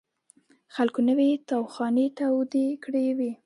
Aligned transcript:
خلکو 0.75 0.99
نوې 1.09 1.29
تاوخانې 1.49 2.07
تودې 2.17 2.65
کړې 2.83 3.05
وې. 3.17 3.31